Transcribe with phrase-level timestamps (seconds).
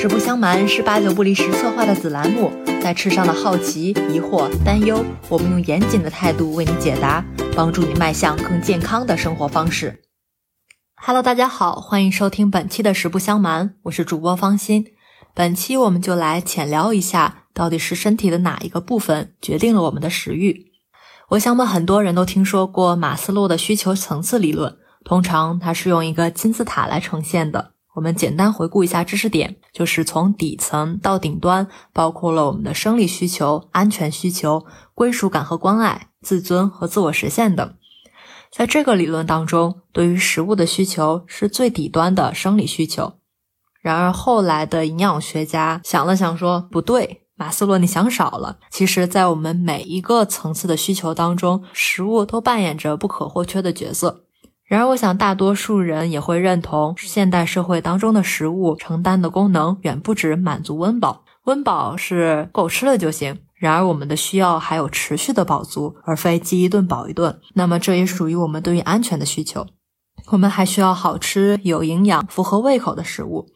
[0.00, 2.50] 实不相瞒，是八九不离十策划的子栏目，
[2.82, 7.22] 在吃上的好奇、疑惑、担忧，我们用严谨的态度为你解答，
[7.54, 10.00] 帮助你迈向更健康的生活方式。
[10.94, 14.86] Hello，大家好，欢迎收听本期的实不相瞒，我是主播方心。
[15.34, 20.72] 本期我们就来浅聊一下，到底是身体的哪一个部分决定了我们的食欲？
[21.28, 27.72] 我想，我们很多人都听说过马斯洛的需求层次理论，通常它是用一个金字塔来呈现的。
[27.96, 37.74] 我们简单回顾一下知识点，就是从底层到顶端，包括了我们的生理需求、安全需求、归属感和关爱、自尊和自我实现等。
[38.52, 43.14] 在这个理论当中，对于食物的需求是最底端的生理需求。
[43.80, 48.58] 然而后来的营养学家想了想说，不对，马斯洛你想少了。
[48.70, 54.24] 其实，在我们每一个层次的需求当中，食物都扮演着不可或缺的角色。
[54.70, 61.24] 然而，我想大多数人也会认同，现代社会当中的食物承担的功能远不止满足温饱。
[61.46, 63.36] 温饱是够吃了就行。
[63.56, 67.40] 然而，我们的需要还有持续的饱足，而非饥一顿饱一顿。
[67.54, 69.66] 那么，这也属于我们对于安全的需求。
[70.28, 73.48] 我们还需要好吃、有营养、符合胃口的食物。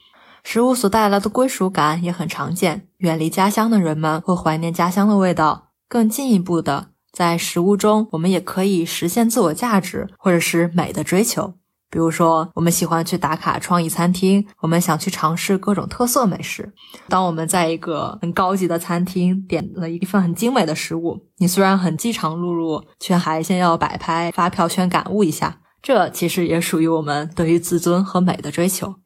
[0.42, 2.88] 食物所带来的归属感也很常见。
[2.96, 5.68] 远离家乡的人们会怀念家乡的味道。
[5.88, 6.88] 更进一步的。
[7.14, 11.54] 在食物中，我们也可以实现自我价值或者是美的追求。
[11.88, 16.74] 比如说，我们喜欢去打卡创意餐厅，我们想去尝试各种特色美食。
[17.08, 25.60] 当我们在一个很高级的餐厅点了一份很精美的食物，你虽然很饥肠辘辘，却还先要摆拍发票圈感悟一下。
[25.80, 28.96] 这其实也属于我们对于自尊和美的追求。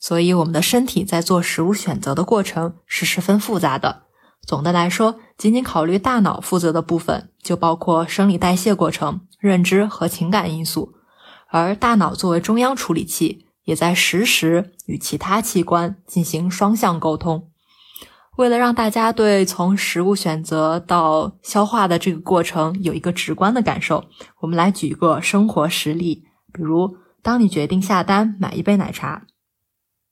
[0.00, 4.05] 所以，我们的身体在做食物选择的过程是十分复杂的。
[4.46, 10.94] 总的来说，仅仅考虑大脑负责的部分，就包括生理代谢过程、认知和情感因素。
[11.48, 17.48] 而大脑作为中央处理器，也在实时与其他器官进行双向沟通。
[18.36, 24.04] 为了让大家对从食物选择到消化的这个过程有一个直观的感受，
[24.40, 29.22] 我们来举一个生活实例，比如，当你决定下单买一杯奶茶。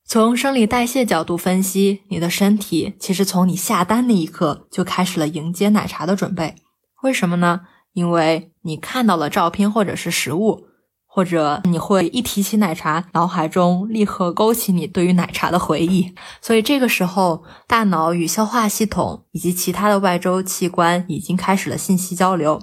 [0.06, 6.54] 从生理代谢角度分析，你的身体其实从你下单那一刻就开始了迎接奶茶的准备。
[7.02, 7.62] 为什么呢？
[7.94, 10.66] 因为你看到了照片或者是食物，
[11.06, 16.14] 或者你会一提起奶茶，脑海中立刻勾起你对于奶茶的回忆。
[16.42, 22.60] 所以这个时候，大脑与消化系统以及其他的外周器官已经开始了信息交流，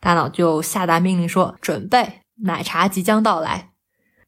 [0.00, 3.70] 大脑就下达命令说：“准备，奶茶即将到来。”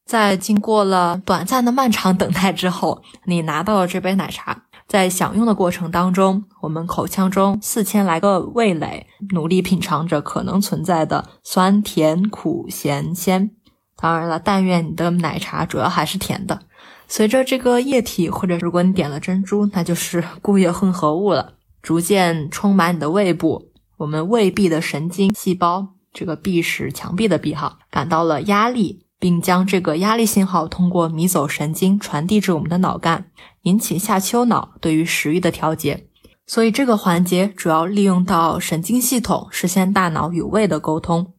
[0.05, 4.65] 在经过了短暂的漫长等待之后，你拿到了这杯奶茶。
[4.87, 13.51] 在享用的过程当中，我们口腔中四千来个味蕾努力品尝着可能存在的酸甜苦咸鲜。
[13.97, 16.61] 当然了，但愿你的奶茶主要还是甜的。
[17.09, 23.71] 随着这个液体，或者如果你点了珍珠，那就是固液混合物了，逐渐充满你的胃部。
[23.97, 29.07] 我们胃壁的神经细胞，这个壁是墙壁的壁哈，感到了压力。
[29.25, 33.31] 并将这个压力信号通过迷走神经传递至我们的脑干，
[33.63, 36.09] 引起下丘脑对于食欲的调节。
[36.47, 41.33] 所以这个环节主要利用到神经系统实现大脑与胃的沟通。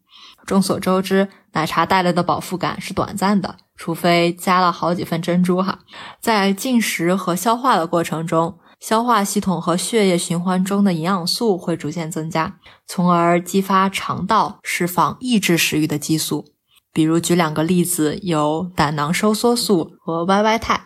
[0.48, 5.78] 众所周知，奶茶带来的饱腹感是短暂的，除非加了好几份珍珠哈。
[6.20, 12.58] 在进食和消化的过程中，消化系统和血液循环中的营养素会逐渐增加，
[12.88, 16.55] 从而激发肠道释放抑制食欲的激素。
[16.96, 20.86] 比如举两个例子，有胆囊收缩素和 YY 肽。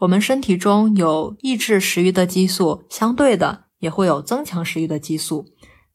[0.00, 5.46] 我们身体中有抑制食欲的激素，相对的也会有增强食欲的激素。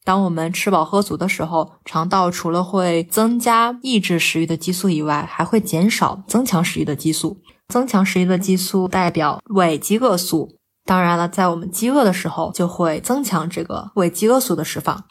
[0.04, 7.38] 当我们吃饱喝足的时候，肠道除了会增加抑制食欲的激素以外，还会减少增强食欲的激素。
[7.68, 10.58] 增强食欲的激素代表胃饥饿素。
[10.86, 15.04] 当然了，在我们饥饿的时候，就会增强这个胃饥饿素的释放。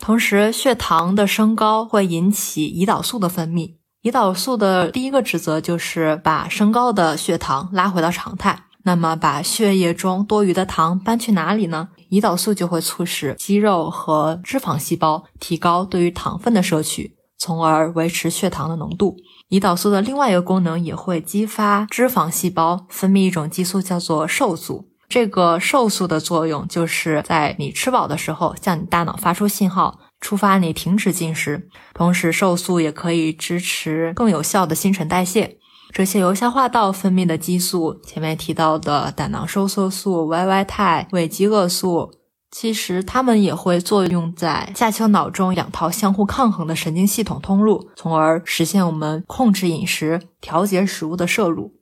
[0.00, 3.79] 同时，血糖的升高会引起胰岛素的分泌。
[4.02, 8.64] 胰岛素的第一个职责就是把升高的血糖拉回到常态。
[8.82, 11.90] 那么，把血液中多余的糖搬去哪里呢？
[12.08, 19.16] 胰岛素就会促使肌肉和脂肪细胞提高对于糖分的摄取，从而维持血糖的浓度。
[19.50, 24.88] 胰岛素的另外一个功能也会激发脂肪细胞分泌一种激素，叫做瘦素。
[25.10, 29.98] 这个瘦素的作用就是在你吃饱的时候，向你大脑发出信号。
[30.20, 35.56] 触发你停止进食，同时瘦素也可以支持更有效的新陈代谢。
[35.92, 42.12] 这些由消化道分泌的激素，前面提到的胆囊收缩素、YY 肽、胃饥饿素，
[42.50, 51.74] 其实它们也会作用在下丘脑中两套相互抗衡的神经系统通路，从而实现我们控制饮食、调节食物的摄入。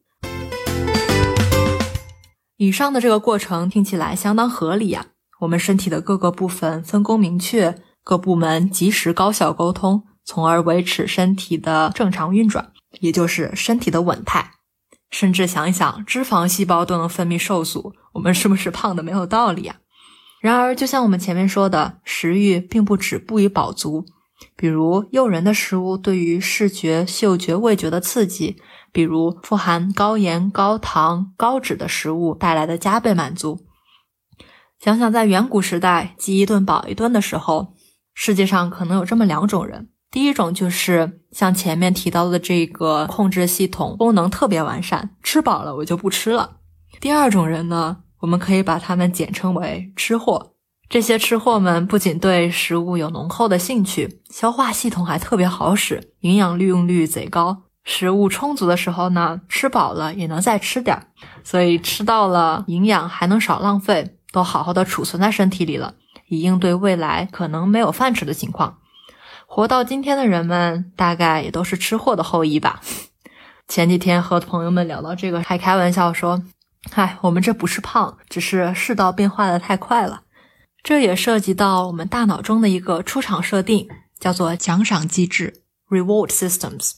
[2.56, 5.06] 以上的这个过程听起来相当合理呀。
[5.40, 7.72] 我们身体的各个部分分工明确，
[8.08, 14.52] 各部门及时高效沟通，从而维持身体的正常运转，也就是身体的稳态。
[15.10, 19.76] 甚至想一想，脂肪细胞都能分泌瘦素，我们是不是胖的没有道理啊？
[20.40, 24.06] 然而，就像我们前面说的，食欲并不止步于饱足。
[24.56, 28.56] 比如诱人的食物对于视觉、嗅觉、味觉的刺激，
[28.90, 33.66] 比如富含高盐、高糖、高脂的食物带来的加倍满足。
[34.80, 37.74] 想想在远古时代饥一顿饱一顿的时候，
[38.20, 46.56] 世界上可能有这么两种人：第一种就是像前面提到的这个控制系统功能特别完善，吃饱了我就不吃了；
[47.00, 50.54] 第二种人呢，我们可以把他们简称为吃货。
[50.88, 57.62] 这些吃货们不仅对食物有浓厚的兴趣，消化系统还特别好使，营养利用率贼高。
[57.84, 61.06] 食物充足的时候呢，吃饱了也能再吃点儿，
[61.44, 65.94] 所以吃到了营养还能少浪费，都好好的储存在身体里了，
[66.28, 68.78] 以应对未来可能没有饭吃的情况。
[69.46, 72.80] 活到今天的人们，大概也都是吃货的后裔吧。
[73.66, 76.42] 前几天和朋友们聊到这个，还开玩笑说
[76.90, 80.22] ：“嗨，我们这不是胖，只是世道变化的太快了。”
[80.82, 83.88] 这也涉及到我们大脑中的一个出厂设定，
[84.18, 86.92] 叫做奖赏机制 （reward systems）。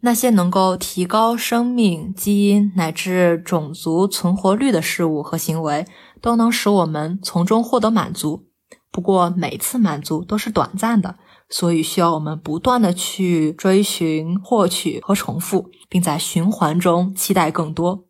[0.00, 5.86] 那些能够提高生命、基因乃至种族存活率的事物和行为，
[6.20, 8.46] 都能使我们从中获得满足。
[8.92, 11.16] 不过，每次满足都是短暂的，
[11.48, 18.06] 所以需要我们不断的去追寻、获取和重复，并在循环中期待更多。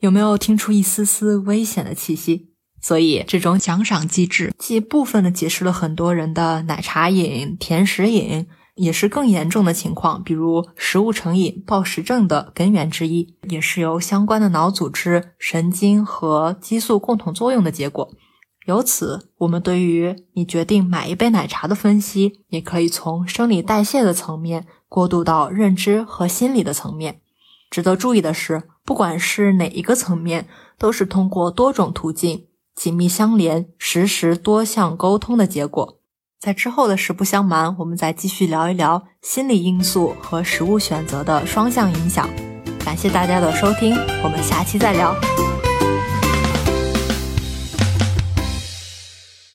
[0.00, 2.50] 有没有听出一丝丝危险的气息？
[2.80, 18.10] 所以，这种奖赏机制既部分的解释了很多人的奶茶瘾、甜食瘾，也是更严重的情况，比如食物成瘾、暴食症的根源之一，也是由相关的脑组织、神经和激素共同作用的结果。
[18.66, 27.20] 由此，我们对于你决定买一杯奶茶的分析，也可以从生理代谢的层面过渡到认知和心理的层面。
[27.70, 32.46] 值得注意的是，不管是哪一个层面，都是通过多种途径。
[32.74, 36.00] 紧密相连、实时多项沟通的结果。
[36.40, 42.28] 在之后的实不相瞒，我们再继续聊一聊心理因素和食物选择的双向影响。
[42.84, 43.94] 感谢大家的收听，
[44.24, 45.14] 我们下期再聊。